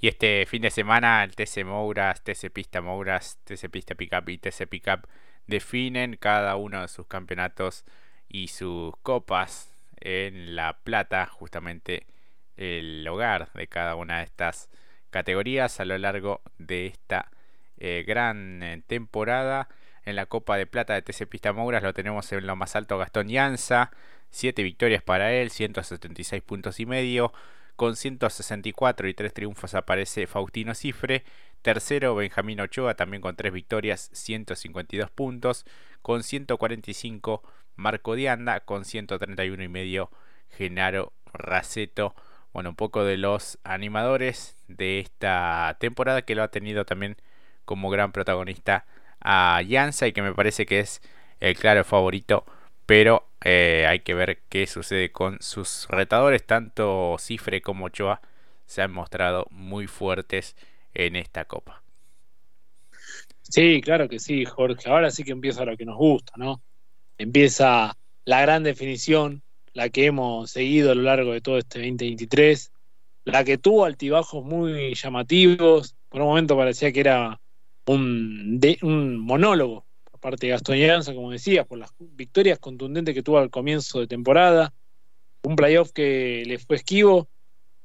[0.00, 4.38] Y este fin de semana el TC Mouras, TC Pista Mouras, TC Pista Pickup y
[4.38, 5.06] TC Pickup
[5.46, 7.84] definen cada uno de sus campeonatos
[8.26, 12.06] y sus copas en La Plata, justamente
[12.56, 14.70] el hogar de cada una de estas
[15.10, 17.30] categorías a lo largo de esta
[17.76, 19.68] eh, gran eh, temporada.
[20.06, 22.96] En la Copa de Plata de TC Pista Mouras lo tenemos en lo más alto
[22.96, 23.90] Gastón Llanza,
[24.30, 27.34] 7 victorias para él, 176 puntos y medio.
[27.80, 31.24] Con 164 y 3 triunfos aparece Faustino Cifre.
[31.62, 35.64] Tercero, Benjamín Ochoa, también con 3 victorias, 152 puntos.
[36.02, 37.42] Con 145,
[37.76, 38.60] Marco Dianda.
[38.60, 40.10] Con 131 y medio,
[40.50, 42.14] Genaro Raceto.
[42.52, 47.16] Bueno, un poco de los animadores de esta temporada que lo ha tenido también
[47.64, 48.84] como gran protagonista
[49.20, 51.00] a Yanza y que me parece que es
[51.40, 52.44] el claro favorito.
[52.90, 56.44] Pero eh, hay que ver qué sucede con sus retadores.
[56.44, 58.20] Tanto Cifre como Ochoa
[58.66, 60.56] se han mostrado muy fuertes
[60.92, 61.84] en esta copa.
[63.42, 64.90] Sí, claro que sí, Jorge.
[64.90, 66.62] Ahora sí que empieza lo que nos gusta, ¿no?
[67.16, 69.40] Empieza la gran definición,
[69.72, 72.72] la que hemos seguido a lo largo de todo este 2023,
[73.24, 75.94] la que tuvo altibajos muy llamativos.
[76.08, 77.40] Por un momento parecía que era
[77.86, 79.86] un, un monólogo
[80.20, 84.06] parte de Gastón Llanza, como decías, por las victorias contundentes que tuvo al comienzo de
[84.06, 84.72] temporada,
[85.42, 87.28] un playoff que le fue esquivo,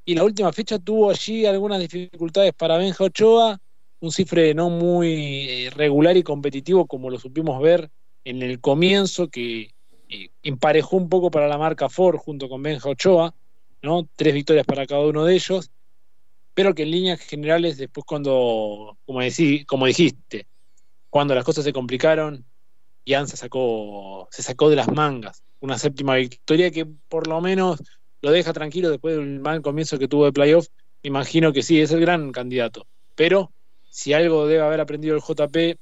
[0.06, 3.60] y la última fecha tuvo allí algunas dificultades para Benja Ochoa,
[4.02, 7.90] un cifre no muy eh, regular y competitivo como lo supimos ver
[8.24, 9.74] en el comienzo, que
[10.10, 13.34] eh, emparejó un poco para la marca Ford junto con Benja Ochoa,
[13.82, 14.08] ¿no?
[14.16, 15.72] Tres victorias para cada uno de ellos,
[16.54, 19.22] pero que en líneas generales después cuando, como,
[19.66, 20.48] como dijiste,
[21.16, 22.44] cuando las cosas se complicaron,
[23.06, 27.82] Ian se sacó, se sacó de las mangas una séptima victoria que por lo menos
[28.22, 30.68] lo deja tranquilo después del mal comienzo que tuvo de playoff.
[31.04, 32.86] Imagino que sí, es el gran candidato.
[33.16, 33.54] Pero
[33.90, 35.80] si algo debe haber aprendido el JP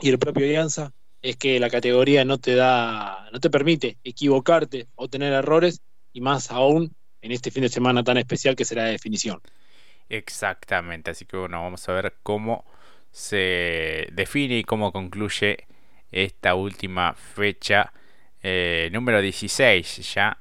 [0.00, 0.92] y el propio Alianza
[1.22, 5.82] es que la categoría no te da, no te permite equivocarte o tener errores,
[6.12, 6.92] y más aún
[7.22, 9.40] en este fin de semana tan especial que será de definición.
[10.08, 12.64] Exactamente, así que bueno, vamos a ver cómo
[13.10, 15.66] se define y cómo concluye
[16.12, 17.92] esta última fecha
[18.42, 20.14] eh, número 16.
[20.14, 20.36] Ya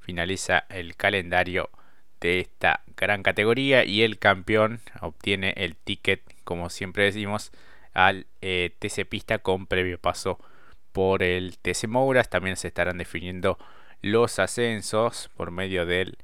[0.00, 1.70] finaliza el calendario
[2.20, 7.52] de esta gran categoría y el campeón obtiene el ticket, como siempre decimos,
[7.94, 10.38] al eh, TC Pista con previo paso
[10.92, 12.30] por el TC Mouras.
[12.30, 13.58] También se estarán definiendo
[14.02, 16.18] los ascensos por medio del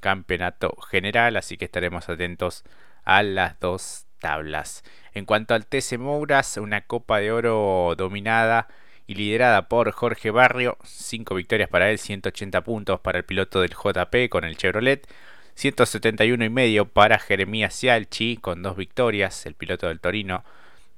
[0.00, 2.64] campeonato general, así que estaremos atentos
[3.04, 4.84] a las dos tablas.
[5.14, 8.68] En cuanto al TC Mouras, una Copa de Oro dominada
[9.06, 13.70] y liderada por Jorge Barrio, 5 victorias para él, 180 puntos para el piloto del
[13.70, 15.06] JP con el Chevrolet,
[15.54, 20.44] 171 y medio para Jeremías Cialchi con dos victorias, el piloto del Torino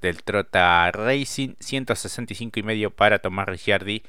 [0.03, 4.03] del Trota Racing, 165 y medio para Tomás Ricciardi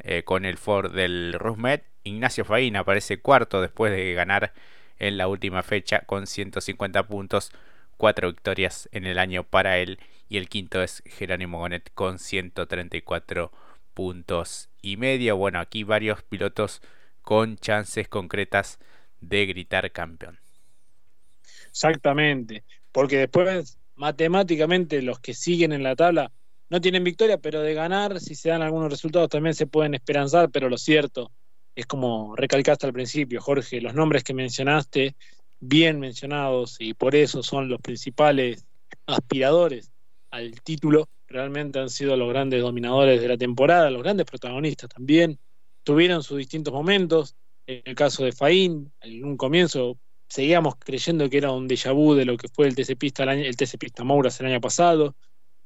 [0.00, 4.52] eh, con el Ford del Rusmet, Ignacio Faín aparece cuarto después de ganar
[4.98, 7.52] en la última fecha con 150 puntos
[7.98, 9.98] cuatro victorias en el año para él
[10.30, 13.52] y el quinto es Jerónimo Gonet con 134
[13.92, 15.36] puntos y medio.
[15.36, 16.80] Bueno, aquí varios pilotos
[17.22, 18.78] con chances concretas
[19.20, 20.38] de gritar campeón.
[21.68, 26.30] Exactamente, porque después matemáticamente los que siguen en la tabla
[26.70, 30.50] no tienen victoria, pero de ganar, si se dan algunos resultados también se pueden esperanzar,
[30.50, 31.32] pero lo cierto
[31.74, 35.14] es como recalcaste al principio, Jorge, los nombres que mencionaste
[35.60, 38.66] bien mencionados y por eso son los principales
[39.06, 39.90] aspiradores
[40.30, 45.38] al título, realmente han sido los grandes dominadores de la temporada, los grandes protagonistas también,
[45.82, 47.34] tuvieron sus distintos momentos,
[47.66, 49.98] en el caso de Faín, en un comienzo
[50.28, 53.28] seguíamos creyendo que era un déjà vu de lo que fue el TC Pista, el,
[53.30, 55.16] año, el Mauras el año pasado,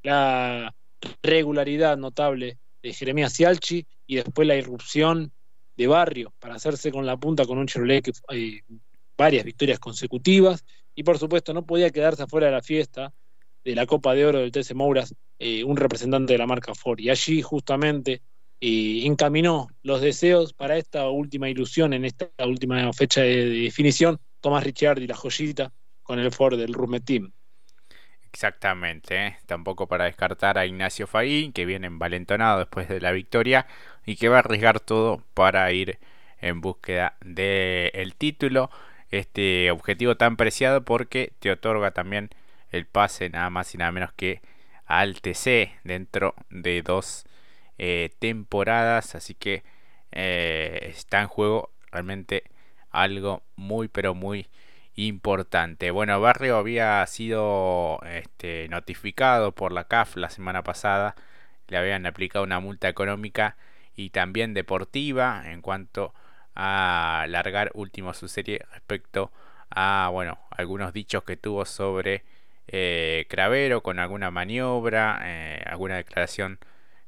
[0.02, 0.74] la
[1.22, 5.32] regularidad notable de Jeremías Cialchi y después la irrupción
[5.76, 8.60] de Barrio para hacerse con la punta con un Chevrolet que eh,
[9.22, 10.64] varias victorias consecutivas
[10.96, 13.12] y por supuesto no podía quedarse afuera de la fiesta
[13.64, 16.98] de la Copa de Oro del TC Mouras eh, un representante de la marca Ford
[16.98, 18.20] y allí justamente
[18.60, 24.64] eh, encaminó los deseos para esta última ilusión en esta última fecha de, definición Tomás
[24.64, 27.32] Ricciardi, la joyita con el Ford del Rumet Team.
[28.24, 29.36] Exactamente, ¿eh?
[29.46, 33.66] tampoco para descartar a Ignacio Faín, que viene envalentonado después de la victoria
[34.04, 35.98] y que va a arriesgar todo para ir
[36.40, 38.70] en búsqueda del título
[39.12, 42.30] este objetivo tan preciado porque te otorga también
[42.70, 44.40] el pase nada más y nada menos que
[44.86, 47.24] al TC dentro de dos
[47.78, 49.62] eh, temporadas así que
[50.12, 52.44] eh, está en juego realmente
[52.90, 54.48] algo muy pero muy
[54.94, 55.90] importante.
[55.90, 61.14] Bueno, Barrio había sido este, notificado por la CAF la semana pasada,
[61.68, 63.56] le habían aplicado una multa económica
[63.94, 66.14] y también deportiva en cuanto
[66.54, 69.30] a largar último su serie respecto
[69.70, 72.24] a bueno algunos dichos que tuvo sobre
[72.68, 76.58] eh, Cravero con alguna maniobra, eh, alguna declaración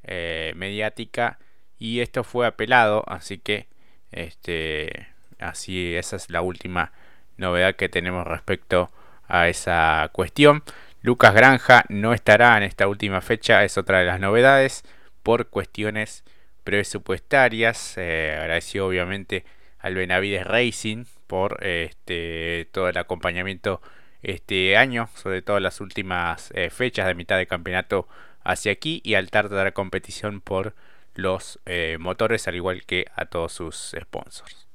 [0.03, 1.39] eh, mediática
[1.79, 3.69] y esto fue apelado, así que
[4.11, 5.09] este
[5.39, 6.93] así esa es la última
[7.37, 8.91] novedad que tenemos respecto
[9.29, 10.63] a esa cuestión.
[11.03, 14.85] Lucas Granja no estará en esta última fecha, es otra de las novedades
[15.23, 16.25] por cuestiones
[16.65, 17.97] presupuestarias.
[17.99, 19.45] agradeció obviamente
[19.79, 23.83] al Benavides Racing por este, todo el acompañamiento
[24.23, 28.09] este año, sobre todo las últimas eh, fechas de mitad de campeonato
[28.43, 30.75] hacia aquí y al tarde de la competición por
[31.15, 34.67] los eh, motores, al igual que a todos sus sponsors.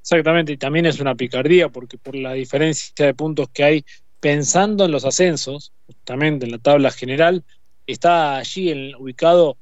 [0.00, 3.84] Exactamente, y también es una picardía porque por la diferencia de puntos que hay
[4.18, 7.44] pensando en los ascensos, justamente en la tabla general,
[7.86, 9.58] está allí ubicado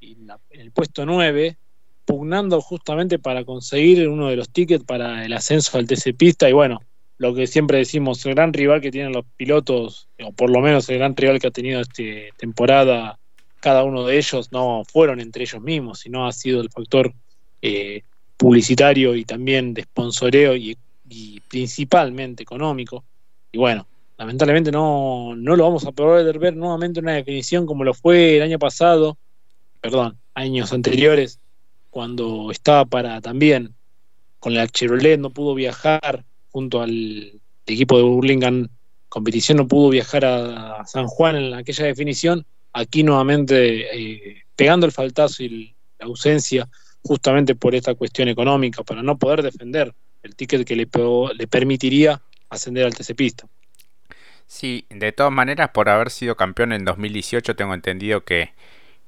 [0.00, 1.56] en, en, el puesto 9,
[2.04, 6.52] pugnando justamente para conseguir uno de los tickets para el ascenso al TC Pista y
[6.52, 6.80] bueno,
[7.20, 10.88] lo que siempre decimos, el gran rival que tienen los pilotos, o por lo menos
[10.88, 12.02] el gran rival que ha tenido esta
[12.38, 13.18] temporada,
[13.60, 17.12] cada uno de ellos no fueron entre ellos mismos, sino ha sido el factor
[17.60, 18.04] eh,
[18.38, 20.78] publicitario y también de sponsoreo y,
[21.46, 23.04] principalmente económico.
[23.52, 23.86] Y bueno,
[24.16, 28.36] lamentablemente no, no lo vamos a poder ver nuevamente en una definición como lo fue
[28.36, 29.18] el año pasado,
[29.80, 31.38] perdón, años anteriores,
[31.90, 33.74] cuando estaba para también
[34.38, 38.68] con la Chevrolet, no pudo viajar junto al equipo de Burlingame
[39.10, 44.92] competición no pudo viajar a San Juan en aquella definición, aquí nuevamente eh, pegando el
[44.92, 46.68] faltazo y la ausencia
[47.02, 49.92] justamente por esta cuestión económica, para no poder defender
[50.22, 53.46] el ticket que le, permitiría ascender al TC Pista.
[54.46, 58.52] Sí, de todas maneras, por haber sido campeón en 2018, tengo entendido que,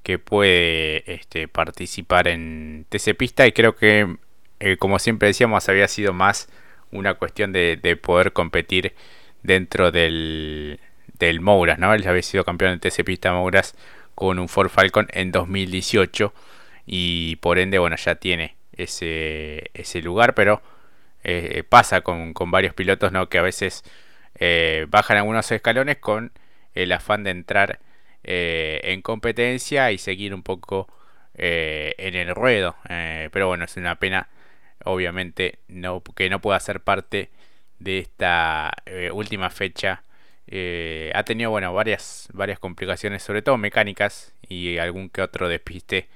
[0.02, 4.16] que puede este, participar en TC Pista y creo que,
[4.60, 6.48] eh, como siempre decíamos, había sido más
[6.90, 8.94] una cuestión de, poder competir
[9.42, 10.80] dentro del,
[11.18, 11.94] del Mouras, ¿no?
[11.94, 13.74] Él había sido campeón de TC Pista Mouras
[14.14, 16.34] con un Ford Falcon en 2018
[16.86, 20.62] y por ende, bueno, ya tiene ese, ese lugar, pero
[21.24, 23.28] eh, pasa con, varios pilotos, ¿no?
[23.28, 23.84] Que a veces
[24.38, 26.32] eh, bajan algunos escalones con
[26.74, 27.78] el afán de entrar
[28.24, 30.88] eh, en competencia y seguir un poco
[31.34, 32.76] en el ruedo.
[33.32, 34.28] pero bueno, es una pena
[34.84, 37.30] obviamente no, que no pueda ser parte
[37.78, 40.04] de esta eh, última fecha.
[40.46, 46.08] Eh, ha tenido bueno varias, varias complicaciones, sobre todo mecánicas y algún que otro despiste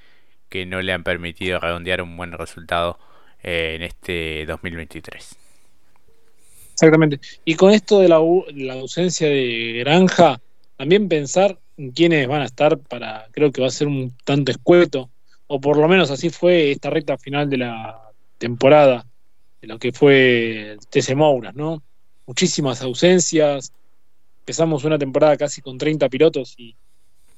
[0.49, 2.99] que no le han permitido redondear un buen resultado
[3.43, 5.37] eh, en este 2023.
[6.73, 7.21] Exactamente.
[7.45, 10.41] Y con esto de la, ausencia de Granja,
[10.77, 14.51] también pensar en quiénes van a estar para, creo que va a ser un tanto
[14.53, 15.11] escueto,
[15.47, 18.01] o por lo menos así fue esta recta final de la
[18.39, 19.07] temporada
[19.61, 21.83] de lo que fue TC Mouras, ¿no?
[22.27, 23.73] Muchísimas ausencias.
[24.41, 26.75] Empezamos una temporada casi con 30 pilotos y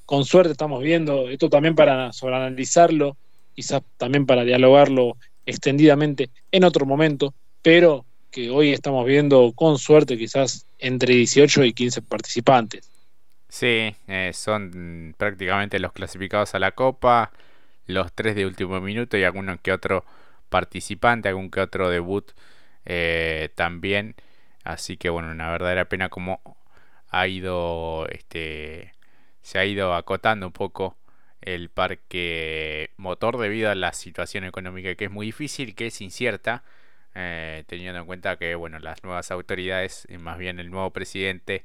[0.05, 3.15] con suerte estamos viendo, esto también para sobreanalizarlo,
[3.55, 10.17] quizás también para dialogarlo extendidamente en otro momento, pero que hoy estamos viendo con suerte
[10.17, 12.89] quizás entre 18 y 15 participantes.
[13.49, 17.31] Sí, eh, son prácticamente los clasificados a la Copa,
[17.87, 20.05] los tres de último minuto y alguno que otro
[20.49, 22.31] participante, algún que otro debut
[22.85, 24.15] eh, también.
[24.63, 26.41] Así que bueno, una verdadera pena como
[27.09, 28.93] ha ido, este,
[29.41, 30.97] se ha ido acotando un poco
[31.41, 36.63] el parque motor debido a la situación económica que es muy difícil, que es incierta,
[37.15, 41.63] eh, teniendo en cuenta que bueno, las nuevas autoridades, más bien el nuevo presidente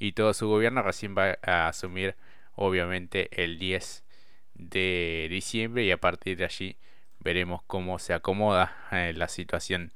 [0.00, 2.16] y todo su gobierno recién va a asumir
[2.56, 4.02] obviamente el 10
[4.54, 6.76] de diciembre y a partir de allí
[7.20, 9.92] veremos cómo se acomoda eh, la situación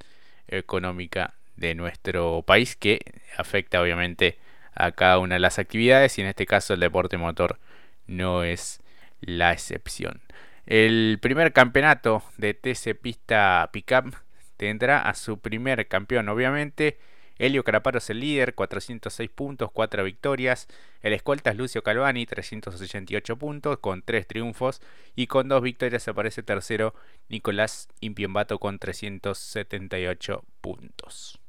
[0.47, 3.01] económica de nuestro país que
[3.37, 4.39] afecta obviamente
[4.75, 7.59] a cada una de las actividades y en este caso el deporte motor
[8.07, 8.81] no es
[9.21, 10.21] la excepción.
[10.67, 14.15] El primer campeonato de TC Pista Pickup
[14.59, 16.99] tendrá a su primer campeón obviamente
[17.39, 20.69] Helio Caraparo es el líder, 406 puntos, 4 victorias.
[21.03, 24.81] El escolta es Lucio Calvani, 388 puntos, con 3 triunfos.
[25.17, 26.95] Y con 2 victorias aparece tercero
[27.29, 31.41] Nicolás Impiembato con 378 puntos.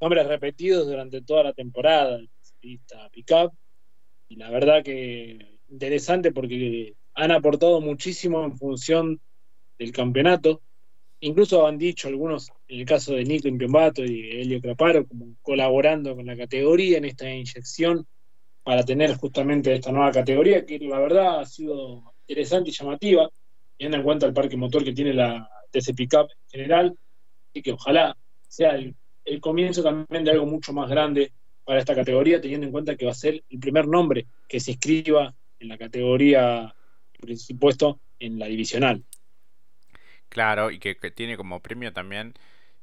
[0.00, 2.18] Nombres repetidos durante toda la temporada
[2.60, 3.52] pista pickup.
[4.28, 9.20] Y la verdad que interesante porque han aportado muchísimo en función
[9.78, 10.62] del campeonato.
[11.20, 16.16] Incluso han dicho algunos en el caso de Nico Impiombato y Helio Craparo, como colaborando
[16.16, 18.06] con la categoría en esta inyección
[18.62, 23.28] para tener justamente esta nueva categoría, que la verdad ha sido interesante y llamativa,
[23.76, 26.96] teniendo en cuenta el parque motor que tiene la TC Pickup en general,
[27.52, 28.16] y que ojalá
[28.48, 28.94] sea el,
[29.42, 31.30] comienzo también de algo mucho más grande
[31.64, 34.70] para esta categoría, teniendo en cuenta que va a ser el primer nombre que se
[34.70, 36.74] inscriba en la categoría,
[37.20, 39.04] por supuesto, en la divisional.
[40.32, 42.32] Claro, y que, tiene como premio también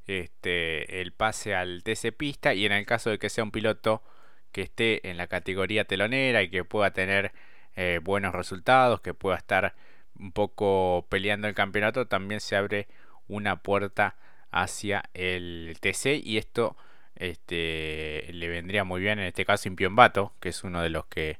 [0.09, 4.03] este, el pase al TC Pista, y en el caso de que sea un piloto
[4.51, 7.31] que esté en la categoría telonera y que pueda tener
[7.75, 9.75] eh, buenos resultados, que pueda estar
[10.17, 12.87] un poco peleando el campeonato, también se abre
[13.27, 14.15] una puerta
[14.51, 16.75] hacia el TC y esto
[17.15, 21.39] este, le vendría muy bien en este caso Impiombato, que es uno de los que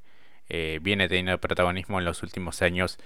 [0.50, 2.98] eh, viene teniendo protagonismo en los últimos años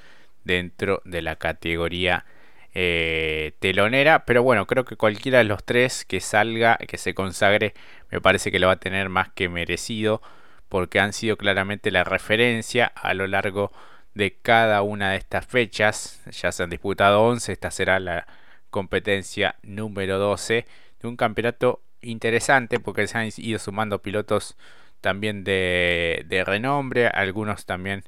[0.43, 2.25] dentro de la categoría
[2.73, 4.25] eh, telonera.
[4.25, 7.73] Pero bueno, creo que cualquiera de los tres que salga, que se consagre,
[8.11, 10.21] me parece que lo va a tener más que merecido,
[10.69, 13.71] porque han sido claramente la referencia a lo largo
[14.15, 16.21] de cada una de estas fechas.
[16.31, 18.27] Ya se han disputado 11, esta será la
[18.69, 20.65] competencia número 12
[21.01, 24.57] de un campeonato interesante porque se han ido sumando pilotos
[25.01, 28.03] también de, renombre, algunos también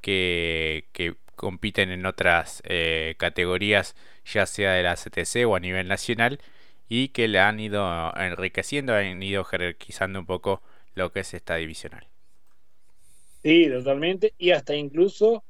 [0.00, 0.86] que,
[1.40, 6.38] compiten en otras eh, categorías, ya sea de la CTC o a nivel nacional,
[6.86, 10.60] y que le han ido enriqueciendo, han ido jerarquizando un poco
[10.94, 12.06] lo que es esta divisional.
[13.42, 15.42] Sí, totalmente, y hasta incluso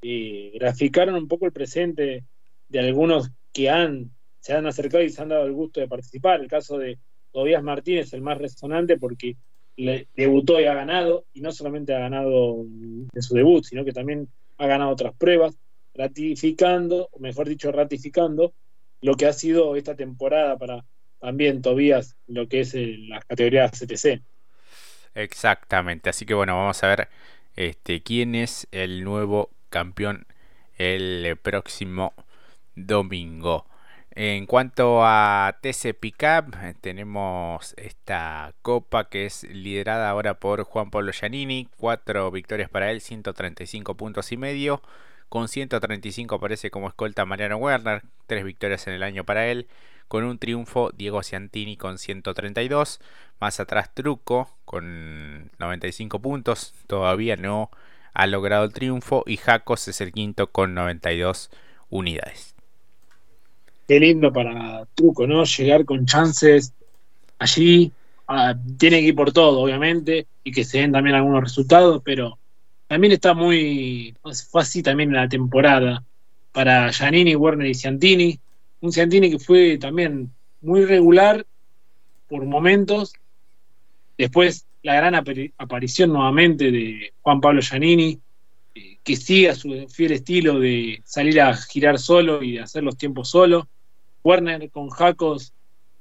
[0.00, 2.24] eh, graficaron un poco el presente
[2.70, 6.40] de algunos que han se han acercado y se han dado el gusto de participar.
[6.40, 6.98] El caso de
[7.32, 9.36] Tobías Martínez, el más resonante, porque
[9.76, 12.62] le debutó y ha ganado, y no solamente ha ganado
[13.12, 15.58] en su debut, sino que también ha ganado otras pruebas,
[15.94, 18.54] ratificando, mejor dicho, ratificando
[19.00, 20.84] lo que ha sido esta temporada para
[21.20, 24.22] también Tobías, lo que es la categoría CTC.
[25.14, 27.08] Exactamente, así que bueno, vamos a ver
[27.56, 30.26] este, quién es el nuevo campeón
[30.76, 32.12] el próximo
[32.74, 33.66] domingo.
[34.16, 40.90] En cuanto a TC Pickup, eh, tenemos esta copa que es liderada ahora por Juan
[40.92, 44.82] Pablo Giannini, cuatro victorias para él, 135 puntos y medio.
[45.28, 49.66] Con 135 aparece como escolta Mariano Werner, tres victorias en el año para él.
[50.06, 53.00] Con un triunfo Diego Ciantini con 132.
[53.40, 57.70] Más atrás Truco con 95 puntos, todavía no
[58.12, 59.24] ha logrado el triunfo.
[59.26, 61.50] Y Jacos es el quinto con 92
[61.90, 62.53] unidades
[63.86, 65.44] qué lindo para Truco, ¿no?
[65.44, 66.72] Llegar con chances
[67.38, 67.92] allí.
[68.26, 72.38] Ah, tiene que ir por todo, obviamente, y que se den también algunos resultados, pero
[72.86, 74.16] también está muy.
[74.50, 76.02] Fue así también en la temporada
[76.52, 78.38] para Giannini, Werner y Ciantini.
[78.80, 81.44] Un Ciantini que fue también muy regular
[82.28, 83.12] por momentos.
[84.16, 88.20] Después la gran aparición nuevamente de Juan Pablo Giannini,
[88.74, 92.96] eh, que sigue su fiel estilo de salir a girar solo y de hacer los
[92.96, 93.66] tiempos solo.
[94.24, 95.52] Werner con Jacos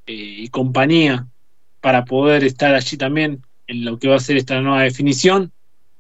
[0.08, 1.28] eh, y compañía
[1.82, 5.52] para poder estar allí también en lo que va a ser esta nueva definición.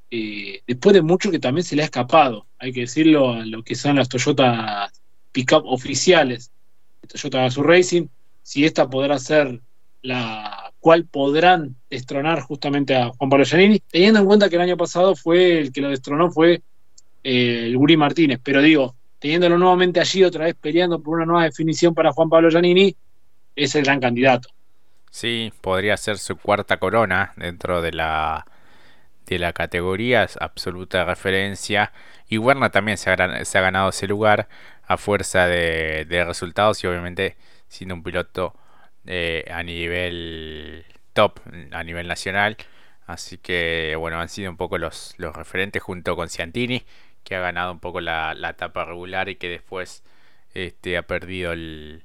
[0.09, 3.63] Eh, después de mucho que también se le ha escapado, hay que decirlo, a lo
[3.63, 4.91] que son las Toyota
[5.31, 6.51] Pickup oficiales,
[7.07, 8.07] Toyota Gazoo Racing,
[8.41, 9.59] si esta podrá ser
[10.01, 14.77] la cual podrán destronar justamente a Juan Pablo Giannini, teniendo en cuenta que el año
[14.77, 16.61] pasado fue el que lo destronó fue
[17.23, 21.45] eh, el Guri Martínez, pero digo, teniéndolo nuevamente allí otra vez peleando por una nueva
[21.45, 22.93] definición para Juan Pablo Giannini,
[23.55, 24.49] es el gran candidato.
[25.11, 28.45] Sí, podría ser su cuarta corona dentro de la
[29.25, 31.93] de la categoría, es absoluta referencia.
[32.27, 34.49] Y Werner también se ha, ganado ese lugar
[34.85, 37.37] a fuerza de, resultados y obviamente
[37.69, 38.53] siendo un piloto
[39.05, 41.39] eh, a nivel top,
[41.71, 42.57] a nivel nacional.
[43.07, 46.83] Así que bueno, han sido un poco los, los referentes junto con Ciantini,
[47.23, 50.03] que ha ganado un poco la, etapa regular y que después
[50.53, 52.03] este, ha perdido el,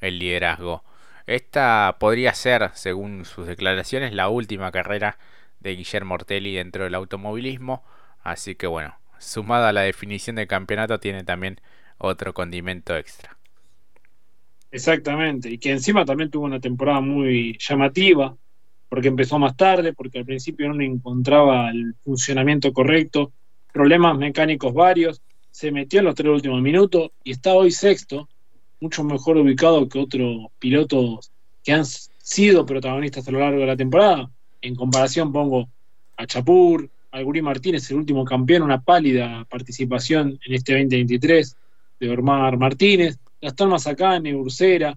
[0.00, 0.82] liderazgo.
[1.26, 5.18] Esta podría ser, según sus declaraciones, la última carrera
[5.60, 7.84] de Guillermo Ortelli dentro del automovilismo.
[8.22, 11.60] Así que bueno, sumado a la definición del campeonato, tiene también
[11.98, 13.36] otro condimento extra.
[14.72, 18.36] Exactamente, y que encima también tuvo una temporada muy llamativa,
[18.88, 23.32] porque empezó más tarde, porque al principio no encontraba el funcionamiento correcto,
[23.72, 28.28] problemas mecánicos varios, se metió en los tres últimos minutos y está hoy sexto,
[28.80, 31.30] mucho mejor ubicado que otros pilotos
[31.62, 34.30] que han sido protagonistas a lo largo de la temporada.
[34.62, 35.68] En comparación pongo
[36.16, 41.56] a Chapur, a Gurí Martínez, el último campeón, una pálida participación en este 2023
[41.98, 44.96] de Omar Martínez, Gastón Mazacane, Ursera,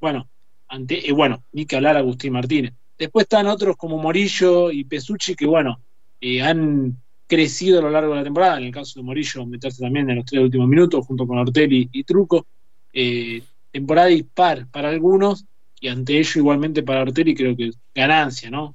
[0.00, 0.26] bueno,
[0.68, 2.72] ante, y bueno, ni que hablar Agustín Martínez.
[2.98, 5.80] Después están otros como Morillo y Pesucci que, bueno,
[6.20, 6.96] eh, han
[7.32, 8.58] crecido a lo largo de la temporada.
[8.58, 11.88] En el caso de Morillo, meterse también en los tres últimos minutos, junto con Ortelli
[11.90, 12.46] y Truco.
[12.92, 15.46] Eh, temporada dispar para algunos
[15.80, 18.74] y ante ello igualmente para Ortelli creo que ganancia, ¿no?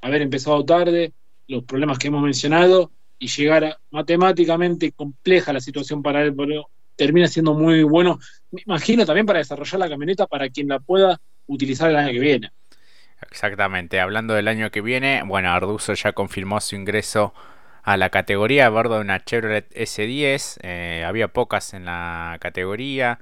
[0.00, 1.12] Haber empezado tarde,
[1.48, 6.70] los problemas que hemos mencionado y llegar a, matemáticamente compleja la situación para él, pero
[6.96, 8.18] termina siendo muy bueno,
[8.50, 12.20] me imagino también para desarrollar la camioneta para quien la pueda utilizar el año que
[12.20, 12.52] viene.
[13.30, 17.34] Exactamente, hablando del año que viene, bueno, Arduzo ya confirmó su ingreso
[17.88, 23.18] a la categoría a bordo de una Chevrolet S10, eh, había pocas en la categoría,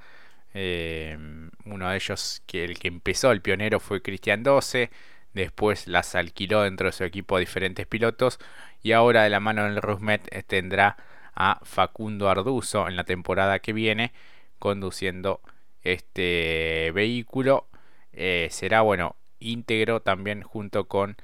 [0.55, 1.17] eh,
[1.65, 4.91] uno de ellos, que el que empezó, el pionero, fue Cristian 12.
[5.35, 8.41] Después las alquiló dentro de su equipo a diferentes pilotos.
[8.83, 10.97] Y ahora de la mano del Rusmet eh, tendrá
[11.37, 14.13] a Facundo Arduzo en la temporada que viene
[14.59, 15.43] conduciendo
[15.85, 17.69] este vehículo.
[18.13, 21.17] Eh, será bueno íntegro también junto con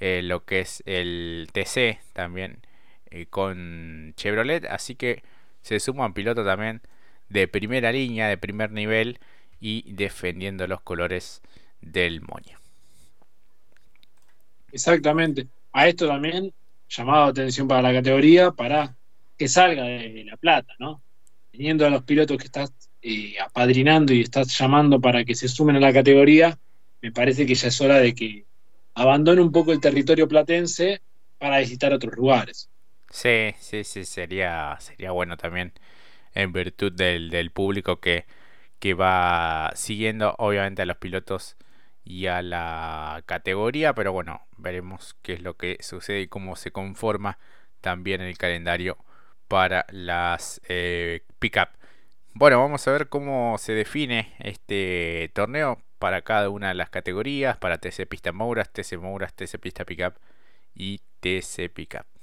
[0.00, 2.65] lo que es el TC también
[3.30, 4.66] con Chevrolet.
[4.66, 5.22] Así que
[5.62, 6.80] se suma un piloto también
[7.28, 9.18] de primera línea, de primer nivel
[9.60, 11.42] y defendiendo los colores
[11.80, 12.58] del moño.
[14.72, 15.48] Exactamente.
[15.72, 16.52] A esto también
[16.88, 18.96] llamado atención para la categoría para
[19.36, 21.02] que salga de La Plata, ¿no?
[21.50, 22.72] Teniendo a los pilotos que estás
[23.02, 26.58] eh, apadrinando y estás llamando para que se sumen a la categoría,
[27.02, 28.44] me parece que ya es hora de que
[28.94, 31.02] abandone un poco el territorio platense
[31.38, 32.70] para visitar otros lugares.
[33.10, 35.72] Sí, sí, sí, sería, sería bueno también
[36.34, 38.26] en virtud del, público que,
[38.78, 41.56] que va siguiendo obviamente a los pilotos
[42.04, 46.70] y a la categoría, pero bueno, veremos qué es lo que sucede y cómo se
[46.72, 47.38] conforma
[47.80, 48.98] también el calendario
[49.48, 51.68] para las eh, pick-up.
[52.34, 57.56] Bueno, vamos a ver cómo se define este torneo para cada una de las categorías,
[57.56, 60.14] para TC Pista Mouras, TC Mouras, TC Pista Pickup
[60.74, 62.15] y TC Pickup.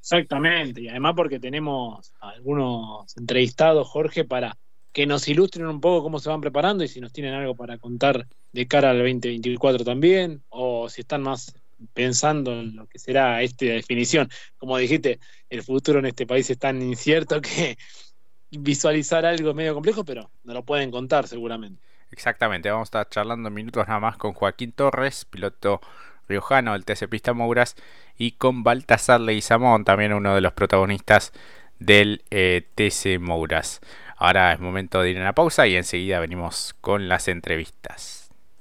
[0.00, 4.56] Exactamente, y además porque tenemos algunos entrevistados, Jorge, para
[4.92, 7.78] que nos ilustren un poco cómo se van preparando y si nos tienen algo para
[7.78, 11.54] contar de cara al 2024 también, o si están más
[11.94, 14.28] pensando en lo que será esta definición.
[14.58, 17.78] Como dijiste, el futuro en este país es tan incierto que
[18.50, 21.82] visualizar algo es medio complejo, pero nos lo pueden contar seguramente.
[22.10, 25.80] Exactamente, vamos a estar charlando minutos nada más con Joaquín Torres, piloto
[26.30, 27.76] riojano del TC Pista Mouras
[28.16, 31.32] y con Baltasar Leguizamón, también uno de los protagonistas
[31.78, 33.80] del eh, TC Mouras.
[34.16, 38.19] Ahora es momento de ir a la pausa y enseguida venimos con las entrevistas.